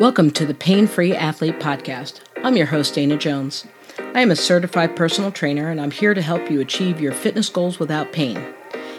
[0.00, 2.20] Welcome to the Pain Free Athlete Podcast.
[2.42, 3.66] I'm your host, Dana Jones.
[4.14, 7.50] I am a certified personal trainer and I'm here to help you achieve your fitness
[7.50, 8.42] goals without pain.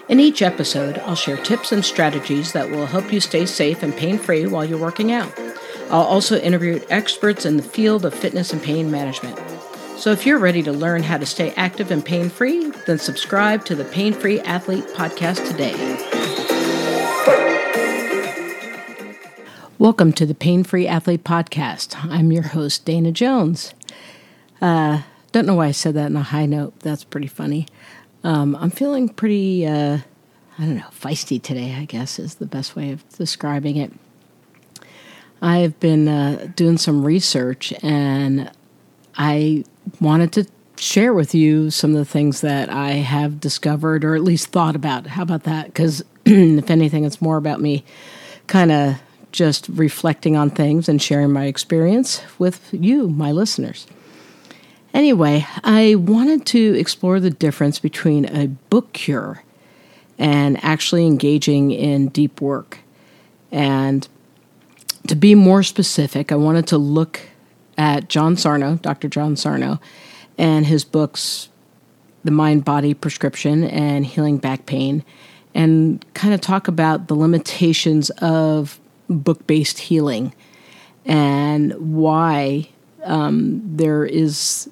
[0.08, 3.98] In each episode, I'll share tips and strategies that will help you stay safe and
[3.98, 5.34] pain free while you're working out.
[5.90, 9.40] I'll also interview experts in the field of fitness and pain management.
[9.98, 13.66] So if you're ready to learn how to stay active and pain free, then subscribe
[13.66, 16.03] to the Pain Free Athlete Podcast today.
[19.84, 21.98] Welcome to the Pain Free Athlete Podcast.
[22.10, 23.74] I'm your host, Dana Jones.
[24.62, 25.02] Uh,
[25.34, 26.80] don't know why I said that in a high note.
[26.80, 27.68] That's pretty funny.
[28.24, 29.98] Um, I'm feeling pretty, uh,
[30.58, 33.92] I don't know, feisty today, I guess is the best way of describing it.
[35.42, 38.50] I've been uh, doing some research and
[39.18, 39.66] I
[40.00, 44.24] wanted to share with you some of the things that I have discovered or at
[44.24, 45.08] least thought about.
[45.08, 45.66] How about that?
[45.66, 47.84] Because if anything, it's more about me
[48.48, 48.96] kind of
[49.34, 53.86] just reflecting on things and sharing my experience with you, my listeners.
[54.94, 59.44] Anyway, I wanted to explore the difference between a book cure
[60.20, 62.78] and actually engaging in deep work.
[63.52, 64.08] And
[65.08, 67.20] to be more specific, I wanted to look
[67.76, 69.10] at John Sarno, Dr.
[69.10, 69.82] John Sarno,
[70.38, 71.50] and his books,
[72.24, 75.04] The Mind Body Prescription and Healing Back Pain,
[75.56, 80.34] and kind of talk about the limitations of book based healing
[81.06, 82.70] and why
[83.04, 84.70] um, there is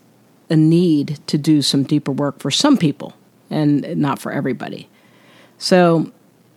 [0.50, 3.14] a need to do some deeper work for some people
[3.50, 4.90] and not for everybody.
[5.58, 6.12] So,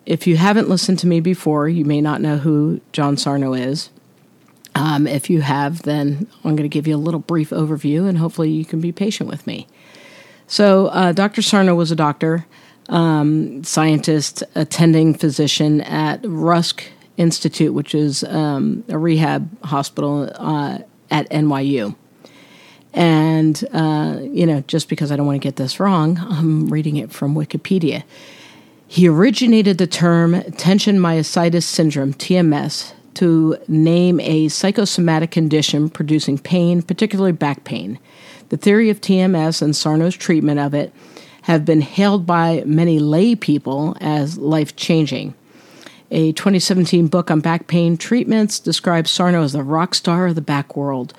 [0.07, 3.89] if you haven't listened to me before, you may not know who John Sarno is.
[4.75, 8.19] Um, if you have, then I'm going to give you a little brief overview and
[8.19, 9.67] hopefully you can be patient with me.
[10.47, 11.41] So, uh, Dr.
[11.41, 12.47] Sarno was a doctor,
[12.89, 16.85] um, scientist, attending physician at Rusk
[17.17, 20.79] Institute, which is um, a rehab hospital uh,
[21.11, 21.95] at NYU.
[22.93, 26.97] And, uh, you know, just because I don't want to get this wrong, I'm reading
[26.97, 28.05] it from Wikipedia.
[28.87, 36.83] He originated the term tension myositis syndrome, TMS, to name a psychosomatic condition producing pain,
[36.83, 37.99] particularly back pain.
[38.51, 40.93] The theory of TMS and Sarno's treatment of it
[41.43, 45.35] have been hailed by many lay people as life changing.
[46.11, 50.41] A 2017 book on back pain treatments describes Sarno as the rock star of the
[50.41, 51.15] back world.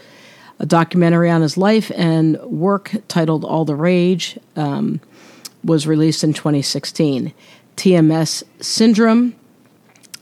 [0.60, 5.02] A documentary on his life and work titled All the Rage um,
[5.64, 7.34] was released in 2016.
[7.76, 9.36] TMS syndrome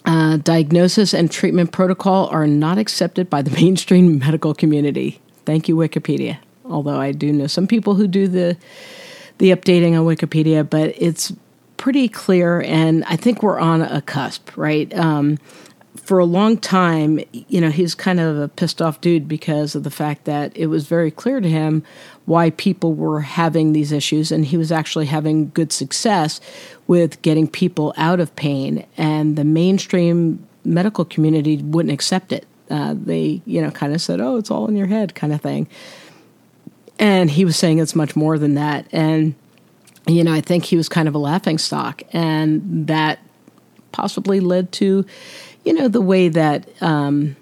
[0.05, 5.21] uh, diagnosis and treatment protocol are not accepted by the mainstream medical community.
[5.45, 6.39] Thank you, Wikipedia.
[6.65, 8.57] Although I do know some people who do the
[9.39, 11.33] the updating on Wikipedia, but it's
[11.83, 14.95] pretty clear, and I think we're on a cusp, right?
[14.97, 15.37] Um,
[15.97, 19.83] for a long time, you know, he's kind of a pissed off dude because of
[19.83, 21.83] the fact that it was very clear to him
[22.23, 26.39] why people were having these issues, and he was actually having good success
[26.87, 32.47] with getting people out of pain, and the mainstream medical community wouldn't accept it.
[32.69, 35.41] Uh, they, you know, kind of said, "Oh, it's all in your head," kind of
[35.41, 35.67] thing.
[36.97, 39.35] And he was saying it's much more than that, and
[40.07, 43.19] you know, I think he was kind of a laughing stock, and that
[43.91, 45.05] possibly led to,
[45.63, 47.35] you know, the way that um,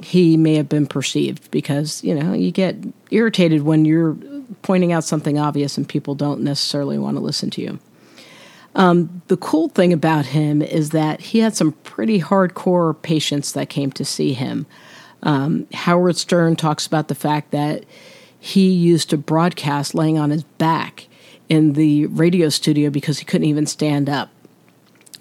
[0.00, 2.76] he may have been perceived because, you know, you get
[3.10, 4.16] irritated when you're
[4.62, 7.78] pointing out something obvious and people don't necessarily want to listen to you.
[8.74, 13.70] Um, the cool thing about him is that he had some pretty hardcore patients that
[13.70, 14.66] came to see him.
[15.22, 17.84] Um, Howard Stern talks about the fact that
[18.38, 21.08] he used to broadcast laying on his back
[21.48, 24.30] in the radio studio because he couldn't even stand up.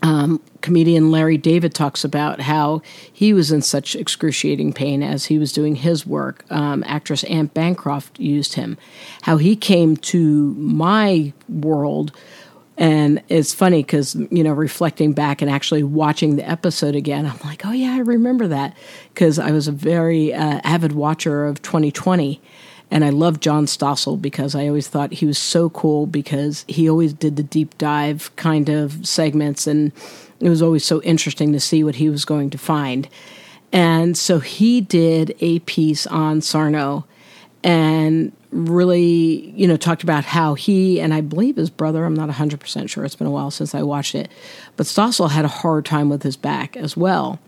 [0.02, 2.82] Um, comedian Larry David talks about how
[3.12, 6.46] he was in such excruciating pain as he was doing his work.
[6.52, 8.78] Um, actress Anne Bancroft used him.
[9.24, 12.12] How he came to my world,
[12.78, 17.40] and it's funny because you know reflecting back and actually watching the episode again, I'm
[17.44, 18.78] like, oh yeah, I remember that
[19.14, 22.42] because I was a very uh, avid watcher of 2020
[22.92, 26.90] and I love John Stossel because I always thought he was so cool because he
[26.90, 29.92] always did the deep dive kind of segments, and
[30.40, 33.10] it was always so interesting to see what he was going to find.
[33.72, 37.06] And so he did a piece on Sarno
[37.64, 42.30] and really, you know, talked about how he and I believe his brother, I'm not
[42.30, 44.30] 100% sure, it's been a while since I watched it,
[44.78, 47.40] but Stossel had a hard time with his back as well.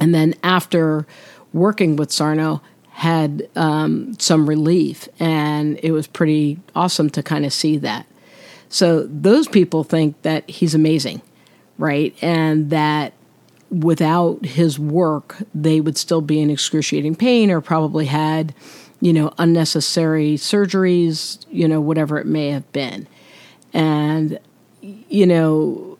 [0.00, 1.06] And then after
[1.52, 2.62] working with Sarno,
[2.94, 8.06] had um, some relief, and it was pretty awesome to kind of see that.
[8.68, 11.20] So those people think that he's amazing,
[11.76, 12.14] right?
[12.22, 13.12] And that
[13.68, 18.54] without his work, they would still be in excruciating pain or probably had,
[19.00, 23.08] you know, unnecessary surgeries, you know, whatever it may have been.
[23.72, 24.38] And,
[24.80, 25.93] you know,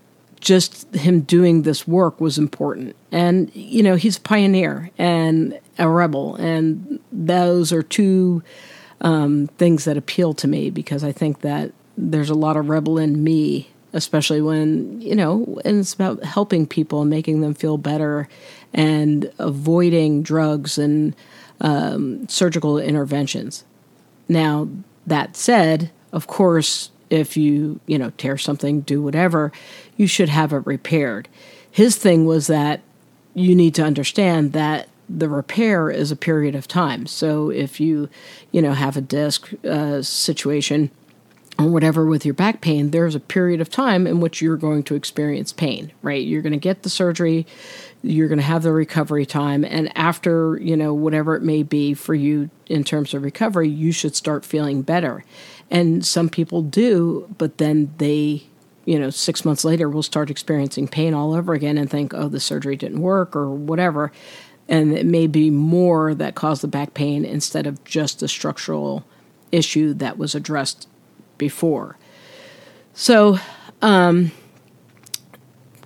[0.45, 2.95] just him doing this work was important.
[3.11, 6.37] And, you know, he's a pioneer and a rebel.
[6.37, 8.43] And those are two
[9.01, 12.99] um, things that appeal to me because I think that there's a lot of rebel
[12.99, 17.79] in me especially when you know and it's about helping people and making them feel
[17.79, 18.29] better
[18.73, 21.15] and avoiding drugs and
[21.61, 23.65] um, surgical interventions
[24.29, 24.69] now
[25.07, 29.53] that said of course if you you know tear something do whatever
[29.97, 31.29] you should have it repaired
[31.71, 32.81] his thing was that
[33.35, 38.09] you need to understand that the repair is a period of time so if you
[38.51, 40.91] you know have a disc uh, situation
[41.59, 44.83] or whatever with your back pain, there's a period of time in which you're going
[44.85, 46.25] to experience pain, right?
[46.25, 47.47] You're going to get the surgery,
[48.03, 51.95] you're going to have the recovery time, and after, you know, whatever it may be
[51.95, 55.25] for you in terms of recovery, you should start feeling better.
[55.71, 58.45] And some people do, but then they,
[58.85, 62.29] you know, six months later will start experiencing pain all over again and think, oh,
[62.29, 64.13] the surgery didn't work or whatever.
[64.69, 69.05] And it may be more that caused the back pain instead of just the structural
[69.53, 70.89] issue that was addressed
[71.39, 71.97] before.
[72.93, 73.39] So,
[73.83, 74.33] um,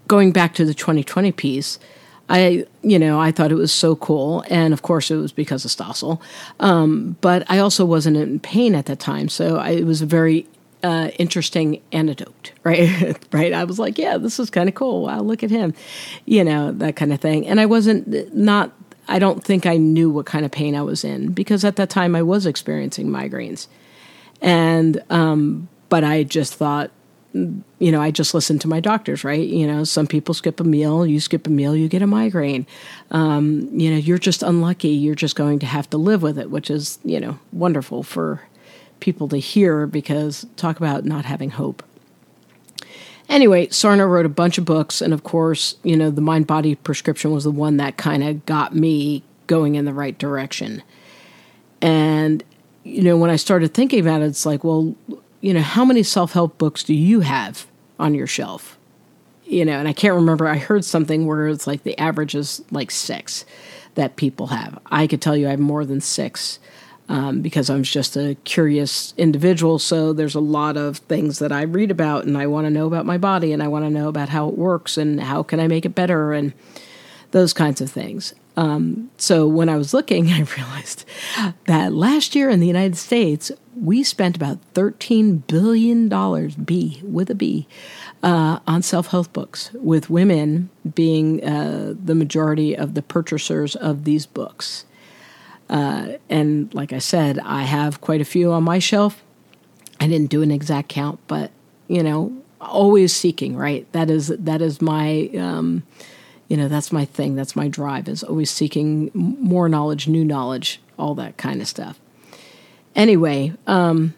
[0.06, 1.78] going back to the 2020 piece,
[2.28, 5.64] I, you know, I thought it was so cool, and of course it was because
[5.64, 6.20] of Stossel.
[6.60, 10.06] Um, but I also wasn't in pain at that time, so I, it was a
[10.06, 10.46] very
[10.82, 13.18] uh, interesting anecdote, right?
[13.32, 13.52] right?
[13.52, 15.02] I was like, yeah, this is kind of cool.
[15.02, 15.74] Wow, look at him,
[16.26, 17.46] you know, that kind of thing.
[17.46, 18.72] And I wasn't not.
[19.10, 21.88] I don't think I knew what kind of pain I was in because at that
[21.88, 23.66] time I was experiencing migraines.
[24.42, 26.90] And, um, but I just thought,
[27.34, 29.46] you know, I just listen to my doctors, right?
[29.46, 32.66] You know, some people skip a meal, you skip a meal, you get a migraine.
[33.10, 34.88] Um, you know, you're just unlucky.
[34.88, 38.42] You're just going to have to live with it, which is, you know, wonderful for
[39.00, 41.82] people to hear because talk about not having hope.
[43.28, 46.74] Anyway, Sarno wrote a bunch of books, and of course, you know, the mind body
[46.74, 50.82] prescription was the one that kind of got me going in the right direction.
[51.82, 52.42] And
[52.84, 54.96] you know, when I started thinking about it, it's like, well,
[55.40, 57.66] you know, how many self help books do you have
[57.98, 58.78] on your shelf?
[59.44, 60.46] You know, and I can't remember.
[60.46, 63.44] I heard something where it's like the average is like six
[63.94, 64.78] that people have.
[64.86, 66.58] I could tell you I have more than six
[67.08, 69.78] um, because I'm just a curious individual.
[69.78, 72.86] So there's a lot of things that I read about and I want to know
[72.86, 75.60] about my body and I want to know about how it works and how can
[75.60, 76.52] I make it better and
[77.30, 78.34] those kinds of things.
[78.56, 81.04] Um, so when I was looking, I realized
[81.66, 87.34] that last year in the United States, we spent about $13 billion, B with a
[87.34, 87.66] B,
[88.22, 94.04] uh, on self help books, with women being uh, the majority of the purchasers of
[94.04, 94.84] these books.
[95.68, 99.22] Uh, and like I said, I have quite a few on my shelf.
[100.00, 101.50] I didn't do an exact count, but
[101.88, 103.90] you know, always seeking, right?
[103.92, 105.82] That is that is my um,
[106.48, 110.80] you know that's my thing that's my drive is always seeking more knowledge new knowledge
[110.98, 112.00] all that kind of stuff
[112.98, 114.12] anyway um,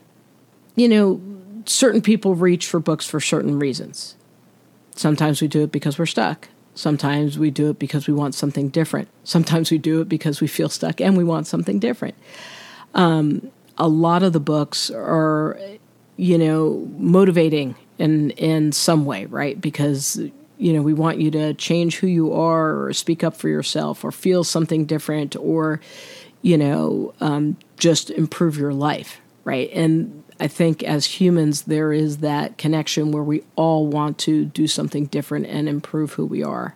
[0.75, 1.21] you know
[1.67, 4.17] certain people reach for books for certain reasons.
[4.95, 6.49] Sometimes we do it because we're stuck.
[6.75, 9.09] Sometimes we do it because we want something different.
[9.25, 12.15] Sometimes we do it because we feel stuck and we want something different.
[12.95, 15.59] Um, a lot of the books are
[16.17, 19.61] you know motivating in in some way right?
[19.61, 20.21] Because
[20.59, 24.05] you know, we want you to change who you are or speak up for yourself
[24.05, 25.81] or feel something different or,
[26.43, 29.71] you know, um, just improve your life, right?
[29.73, 34.67] And I think as humans, there is that connection where we all want to do
[34.67, 36.75] something different and improve who we are.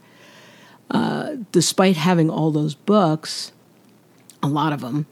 [0.90, 3.52] Uh, despite having all those books,
[4.42, 5.06] a lot of them,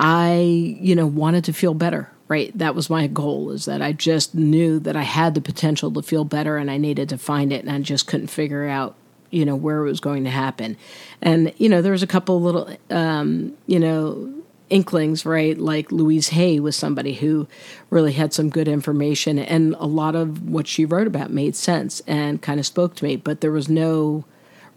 [0.00, 0.38] I,
[0.80, 4.34] you know, wanted to feel better right that was my goal is that i just
[4.34, 7.62] knew that i had the potential to feel better and i needed to find it
[7.62, 8.94] and i just couldn't figure out
[9.34, 10.76] you know where it was going to happen.
[11.20, 14.32] And you know there was a couple little um, you know
[14.70, 15.58] inklings right?
[15.58, 17.46] Like louise hay was somebody who
[17.90, 22.00] really had some good information and a lot of what she wrote about made sense
[22.06, 24.24] and kind of spoke to me but there was no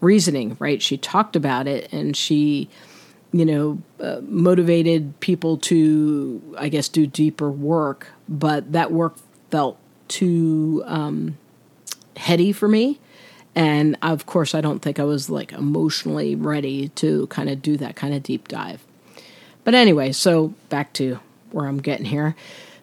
[0.02, 0.82] reasoning right?
[0.82, 2.70] She talked about it and she
[3.32, 9.16] you know, uh, motivated people to, I guess, do deeper work, but that work
[9.52, 11.38] felt too um,
[12.16, 13.00] heady for me.
[13.58, 17.76] And of course, I don't think I was like emotionally ready to kind of do
[17.78, 18.86] that kind of deep dive.
[19.64, 22.36] But anyway, so back to where I'm getting here.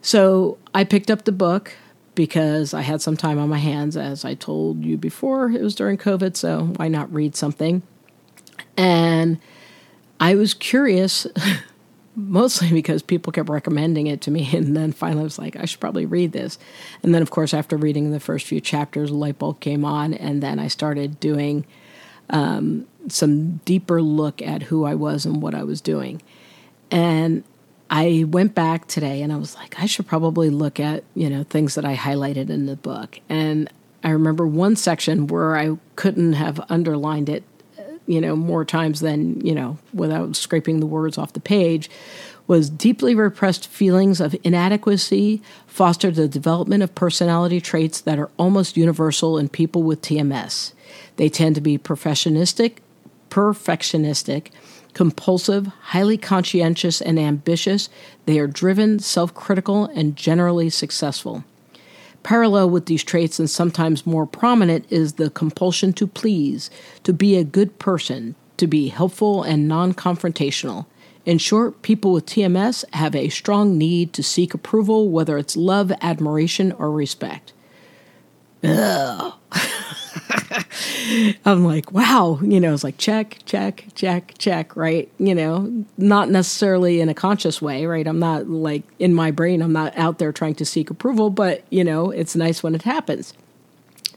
[0.02, 1.76] So I picked up the book
[2.16, 5.48] because I had some time on my hands, as I told you before.
[5.48, 7.82] It was during COVID, so why not read something?
[8.76, 9.38] And
[10.18, 11.24] I was curious,
[12.16, 14.48] mostly because people kept recommending it to me.
[14.56, 16.58] And then finally I was like, I should probably read this.
[17.02, 20.14] And then, of course, after reading the first few chapters, a light bulb came on.
[20.14, 21.64] And then I started doing
[22.30, 26.22] um, some deeper look at who I was and what I was doing.
[26.90, 27.44] And
[27.90, 31.44] I went back today and I was like, I should probably look at, you know,
[31.44, 33.20] things that I highlighted in the book.
[33.28, 33.70] And
[34.02, 37.44] I remember one section where I couldn't have underlined it,
[38.06, 41.88] you know, more times than, you know, without scraping the words off the page
[42.46, 48.76] was deeply repressed feelings of inadequacy foster the development of personality traits that are almost
[48.76, 50.72] universal in people with TMS.
[51.16, 52.78] They tend to be perfectionistic,
[53.30, 54.50] perfectionistic,
[54.92, 57.88] compulsive, highly conscientious, and ambitious.
[58.26, 61.44] They are driven, self critical, and generally successful.
[62.24, 66.70] Parallel with these traits, and sometimes more prominent, is the compulsion to please,
[67.04, 70.86] to be a good person, to be helpful and non confrontational.
[71.24, 75.92] In short, people with TMS have a strong need to seek approval, whether it's love,
[76.00, 77.52] admiration, or respect.
[78.62, 79.34] Ugh.
[81.44, 85.10] I'm like, wow, you know, it's like check, check, check, check, right?
[85.18, 88.06] You know, not necessarily in a conscious way, right?
[88.06, 91.64] I'm not like in my brain, I'm not out there trying to seek approval, but,
[91.70, 93.34] you know, it's nice when it happens,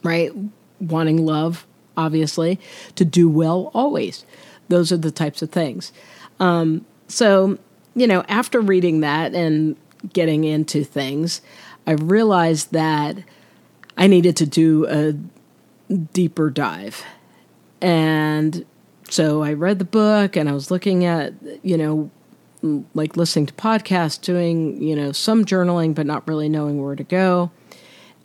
[0.04, 0.32] right?
[0.80, 1.66] Wanting love,
[1.96, 2.60] obviously,
[2.96, 4.26] to do well always.
[4.70, 5.92] Those are the types of things.
[6.40, 7.58] Um, so,
[7.96, 9.76] you know, after reading that and
[10.14, 11.42] getting into things,
[11.88, 13.18] I realized that
[13.98, 15.16] I needed to do a
[16.14, 17.04] deeper dive.
[17.82, 18.66] And
[19.10, 22.12] so I read the book and I was looking at, you know,
[22.94, 27.04] like listening to podcasts, doing, you know, some journaling, but not really knowing where to
[27.04, 27.52] go.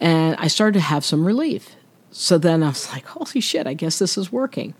[0.01, 1.77] And I started to have some relief.
[2.11, 4.75] So then I was like, holy shit, I guess this is working.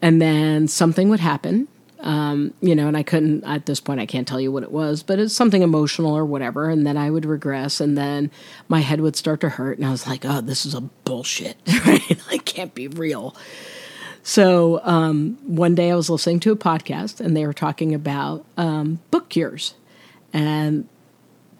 [0.00, 1.68] And then something would happen
[2.04, 4.70] um, you know, and I couldn't, at this point, I can't tell you what it
[4.70, 6.68] was, but it's something emotional or whatever.
[6.68, 8.30] And then I would regress and then
[8.68, 9.78] my head would start to hurt.
[9.78, 11.56] And I was like, oh, this is a bullshit,
[11.86, 12.44] right?
[12.44, 13.34] can't be real.
[14.22, 18.44] So um, one day I was listening to a podcast and they were talking about
[18.58, 19.74] um, book cures.
[20.32, 20.86] And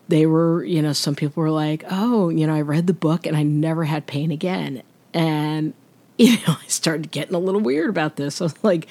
[0.09, 3.27] they were, you know, some people were like, oh, you know, I read the book
[3.27, 4.83] and I never had pain again.
[5.15, 5.73] And
[6.17, 8.41] you know, I started getting a little weird about this.
[8.41, 8.89] I was like,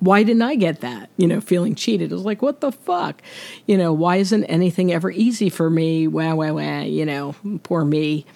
[0.00, 1.10] why didn't I get that?
[1.16, 2.10] You know, feeling cheated.
[2.10, 3.22] I was like, what the fuck?
[3.66, 6.08] You know, why isn't anything ever easy for me?
[6.08, 8.26] Wah, wah, wah, you know, poor me,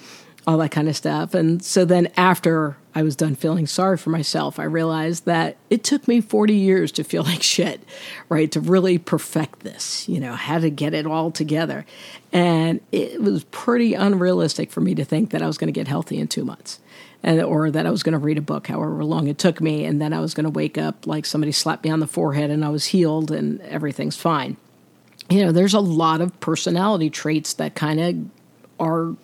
[0.47, 1.35] all that kind of stuff.
[1.35, 5.83] And so then after I was done feeling sorry for myself, I realized that it
[5.83, 7.83] took me 40 years to feel like shit,
[8.29, 8.51] right?
[8.53, 11.85] To really perfect this, you know, how to get it all together.
[12.33, 15.89] And it was pretty unrealistic for me to think that I was going to get
[15.89, 16.79] healthy in two months
[17.23, 19.85] and or that I was going to read a book, however long it took me,
[19.85, 22.51] and then I was going to wake up like somebody slapped me on the forehead
[22.51, 24.57] and I was healed and everything's fine.
[25.29, 28.17] You know, there's a lot of personality traits that kind of
[28.85, 29.15] are,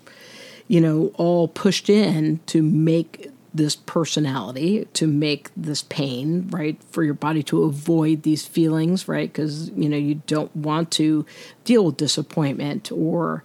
[0.68, 6.78] you know, all pushed in to make this personality to make this pain, right?
[6.90, 9.32] For your body to avoid these feelings, right?
[9.32, 11.24] Because, you know, you don't want to
[11.64, 13.42] deal with disappointment or,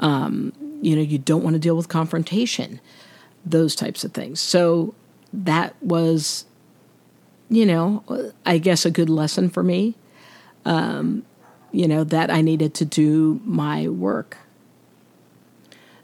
[0.00, 2.80] um, you know, you don't want to deal with confrontation
[3.44, 4.40] those types of things.
[4.40, 4.94] So
[5.32, 6.44] that was,
[7.48, 9.94] you know, I guess a good lesson for me.
[10.64, 11.24] Um,
[11.72, 14.38] you know, that I needed to do my work.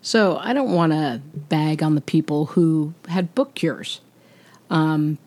[0.03, 4.01] So I don't want to bag on the people who had book cures.
[4.69, 5.19] Um,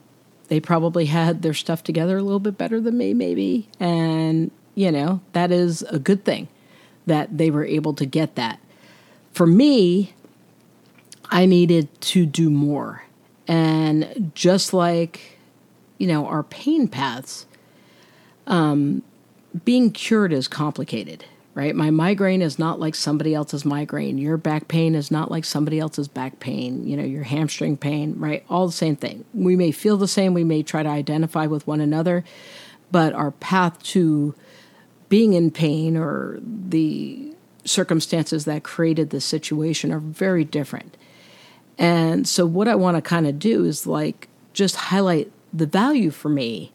[0.49, 3.69] they probably had their stuff together a little bit better than me, maybe.
[3.79, 6.49] And, you know, that is a good thing
[7.05, 8.59] that they were able to get that.
[9.33, 10.13] For me,
[11.33, 13.03] I needed to do more.
[13.47, 15.39] And just like,
[15.97, 17.47] you know, our pain paths,
[18.45, 19.01] um,
[19.65, 21.25] being cured is complicated,
[21.55, 21.75] right?
[21.75, 24.19] My migraine is not like somebody else's migraine.
[24.19, 26.87] Your back pain is not like somebody else's back pain.
[26.87, 28.45] You know, your hamstring pain, right?
[28.47, 29.25] All the same thing.
[29.33, 30.35] We may feel the same.
[30.35, 32.23] We may try to identify with one another,
[32.91, 34.35] but our path to
[35.09, 37.33] being in pain or the
[37.65, 40.95] circumstances that created the situation are very different.
[41.77, 46.11] And so, what I want to kind of do is like just highlight the value
[46.11, 46.71] for me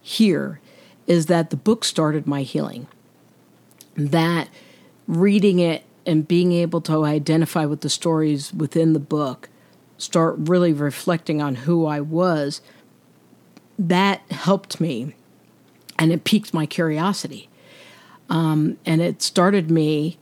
[0.00, 0.60] here
[1.06, 2.86] is that the book started my healing.
[3.96, 4.48] That
[5.06, 9.48] reading it and being able to identify with the stories within the book,
[9.98, 12.60] start really reflecting on who I was,
[13.78, 15.14] that helped me
[15.98, 17.48] and it piqued my curiosity.
[18.28, 20.18] Um, and it started me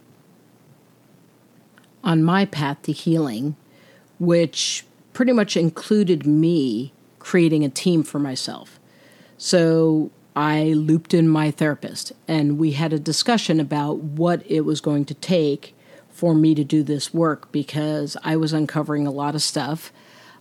[2.05, 3.57] on my path to healing,
[4.23, 8.79] which pretty much included me creating a team for myself.
[9.37, 14.81] So I looped in my therapist and we had a discussion about what it was
[14.81, 15.75] going to take
[16.09, 19.93] for me to do this work because I was uncovering a lot of stuff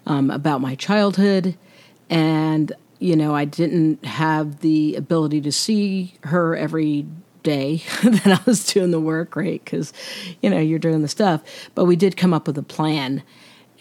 [0.05, 1.57] um, about my childhood.
[2.07, 7.07] And you know I didn't have the ability to see her every
[7.41, 9.59] day that I was doing the work right?
[9.65, 9.91] Because
[10.39, 11.41] you know you're doing the stuff.
[11.73, 13.23] But we did come up with a plan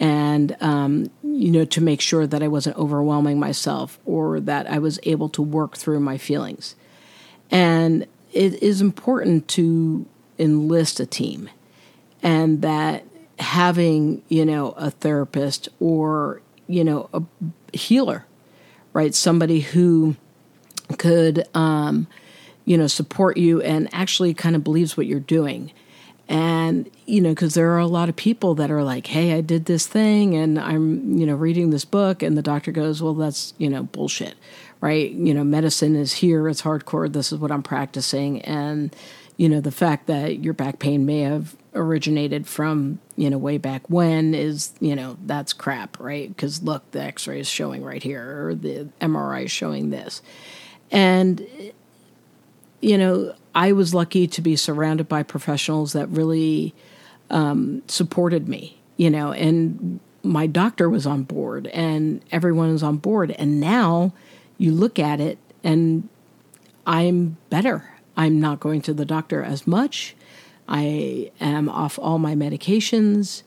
[0.01, 4.79] and um, you know to make sure that I wasn't overwhelming myself or that I
[4.79, 6.75] was able to work through my feelings.
[7.51, 10.05] And it is important to
[10.39, 11.49] enlist a team,
[12.23, 13.05] and that
[13.39, 17.21] having you know a therapist or you know a
[17.77, 18.25] healer,
[18.93, 19.13] right?
[19.13, 20.15] Somebody who
[20.97, 22.07] could um,
[22.65, 25.71] you know support you and actually kind of believes what you're doing
[26.31, 29.41] and you know because there are a lot of people that are like hey i
[29.41, 32.23] did this thing and i'm you know reading this book.
[32.23, 34.35] And the doctor goes well that's you know bullshit
[34.79, 35.11] right?
[35.11, 38.41] You know medicine is here it's hardcore this is what i'm practicing.
[38.43, 38.95] And
[39.35, 43.57] you know the fact that your back pain may have originated from you know way
[43.57, 46.29] back when is you know that's crap right?
[46.29, 50.21] Because look the x-ray is showing right here or the mri is showing this.
[50.91, 51.45] And
[52.79, 56.73] you know I was lucky to be surrounded by professionals that really
[57.29, 62.97] um, supported me, you know, and my doctor was on board and everyone was on
[62.97, 63.31] board.
[63.31, 64.13] And now
[64.57, 66.07] you look at it and
[66.85, 67.89] I'm better.
[68.15, 70.15] I'm not going to the doctor as much.
[70.67, 73.43] I am off all my medications.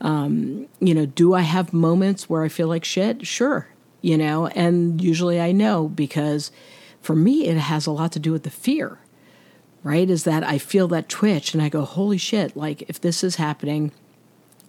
[0.00, 3.26] Um, you know, do I have moments where I feel like shit?
[3.26, 3.68] Sure.
[4.00, 6.50] You know, and usually I know because
[7.00, 8.98] for me, it has a lot to do with the fear
[9.84, 10.10] right?
[10.10, 13.36] Is that I feel that twitch and I go, holy shit, like if this is
[13.36, 13.92] happening,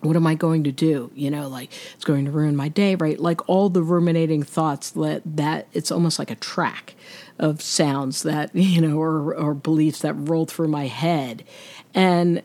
[0.01, 1.09] what am I going to do?
[1.15, 3.19] You know, like it's going to ruin my day, right?
[3.19, 6.95] Like all the ruminating thoughts that that it's almost like a track
[7.39, 11.43] of sounds that, you know, or or beliefs that roll through my head.
[11.95, 12.43] And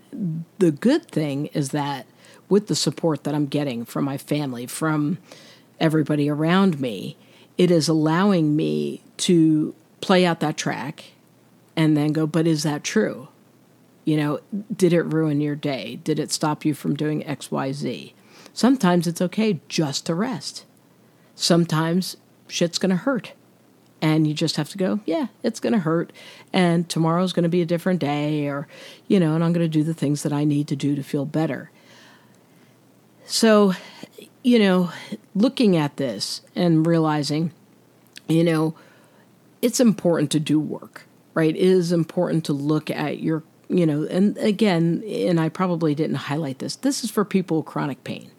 [0.59, 2.07] the good thing is that
[2.49, 5.18] with the support that I'm getting from my family, from
[5.81, 7.16] everybody around me,
[7.59, 11.05] it is allowing me to play out that track
[11.81, 13.29] and then go, but is that true?
[14.05, 14.40] You know,
[14.77, 15.99] did it ruin your day?
[16.05, 18.12] Did it stop you from doing XYZ?
[18.53, 20.66] Sometimes it's okay just to rest.
[21.35, 23.33] Sometimes shit's going to hurt.
[24.03, 26.12] And you just have to go, yeah, it's going to hurt.
[26.53, 28.69] And tomorrow's going to be a different day, or,
[29.09, 31.03] you know, and I'm going to do the things that I need to do to
[31.03, 31.71] feel better.
[33.25, 33.73] So,
[34.43, 34.90] you know,
[35.35, 37.53] looking at this and realizing,
[38.29, 38.75] you know,
[39.62, 41.07] it's important to do work
[41.40, 41.57] right?
[41.57, 46.16] It is important to look at your, you know, and again, and I probably didn't
[46.16, 48.31] highlight this, this is for people with chronic pain.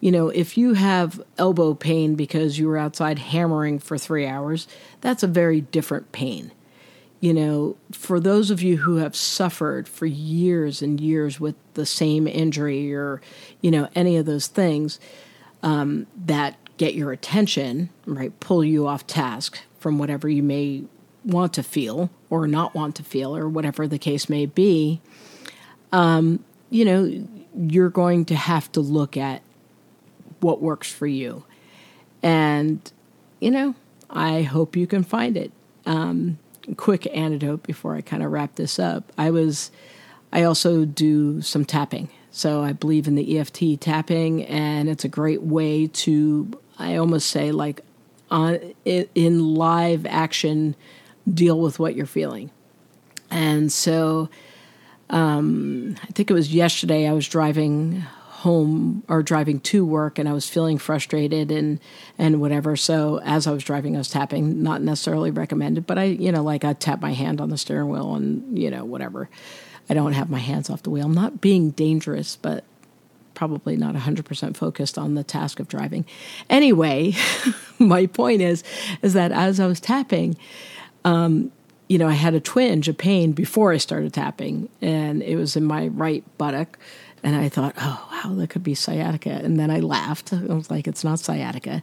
[0.00, 4.66] You know, if you have elbow pain because you were outside hammering for three hours,
[5.00, 6.50] that's a very different pain.
[7.20, 11.86] You know, for those of you who have suffered for years and years with the
[11.86, 13.20] same injury or,
[13.60, 14.98] you know, any of those things
[15.62, 20.82] um, that get your attention, right, pull you off task from whatever you may
[21.24, 25.00] want to feel or not want to feel or whatever the case may be,
[25.92, 29.42] um, you know, you're going to have to look at
[30.40, 31.44] what works for you.
[32.22, 32.80] And,
[33.40, 33.74] you know,
[34.08, 35.52] I hope you can find it.
[35.86, 36.38] Um,
[36.76, 39.12] quick antidote before I kind of wrap this up.
[39.18, 39.70] I was,
[40.32, 42.08] I also do some tapping.
[42.30, 47.28] So I believe in the EFT tapping, and it's a great way to, I almost
[47.28, 47.80] say, like,
[48.30, 50.76] on in live action
[51.32, 52.50] deal with what you're feeling.
[53.30, 54.28] And so
[55.08, 58.04] um, I think it was yesterday I was driving
[58.40, 61.78] home or driving to work and I was feeling frustrated and
[62.16, 62.74] and whatever.
[62.74, 66.42] So as I was driving, I was tapping, not necessarily recommended, but I, you know,
[66.42, 69.28] like I tap my hand on the steering wheel and, you know, whatever.
[69.90, 71.04] I don't have my hands off the wheel.
[71.04, 72.64] I'm not being dangerous, but
[73.34, 76.06] probably not 100% focused on the task of driving.
[76.48, 77.14] Anyway,
[77.78, 78.64] my point is
[79.02, 80.36] is that as I was tapping,
[81.04, 81.52] um,
[81.88, 85.56] you know, I had a twinge, a pain before I started tapping, and it was
[85.56, 86.78] in my right buttock.
[87.22, 89.30] And I thought, oh, wow, that could be sciatica.
[89.30, 90.32] And then I laughed.
[90.32, 91.82] I was like, it's not sciatica,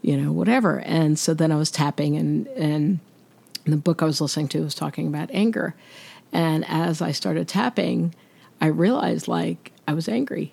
[0.00, 0.78] you know, whatever.
[0.78, 3.00] And so then I was tapping, and, and
[3.64, 5.74] the book I was listening to was talking about anger.
[6.32, 8.14] And as I started tapping,
[8.60, 10.52] I realized like I was angry.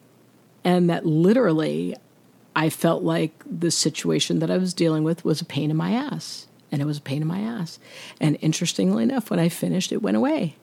[0.64, 1.96] And that literally
[2.56, 5.92] I felt like the situation that I was dealing with was a pain in my
[5.92, 7.80] ass and it was a pain in my ass.
[8.20, 10.56] And interestingly enough, when I finished, it went away.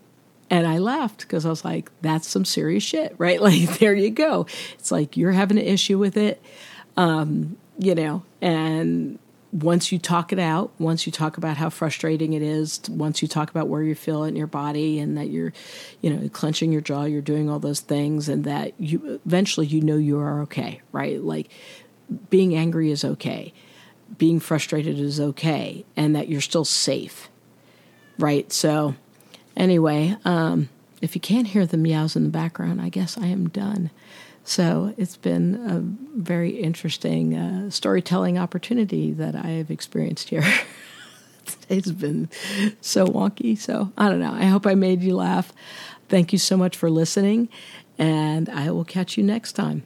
[0.50, 3.40] And I laughed because I was like, that's some serious shit, right?
[3.40, 4.46] Like, there you go.
[4.74, 6.42] It's like you're having an issue with it,
[6.96, 9.18] um, you know, and
[9.52, 13.28] once you talk it out, once you talk about how frustrating it is, once you
[13.28, 15.52] talk about where you feel it in your body and that you're,
[16.00, 19.82] you know, clenching your jaw, you're doing all those things, and that you eventually you
[19.82, 21.22] know you are okay, right?
[21.22, 21.50] Like
[22.30, 23.52] being angry is okay,
[24.18, 27.29] being frustrated is okay, and that you're still safe,
[28.18, 28.53] right?
[28.53, 28.94] So,
[29.57, 30.68] anyway, um,
[31.01, 33.90] if you can't hear the meows in the background, I guess I am done.
[34.44, 35.81] So it's been a
[36.20, 40.44] very interesting uh, storytelling opportunity that I have experienced here.
[41.44, 42.29] Today's been
[42.81, 43.57] so wonky.
[43.57, 44.33] So I don't know.
[44.33, 45.53] I hope I made you laugh.
[46.09, 47.48] Thank you so much for listening,
[47.98, 49.85] and I will catch you next time.